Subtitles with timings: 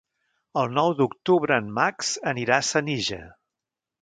[0.61, 3.23] El nou d'octubre en Max anirà a Senija.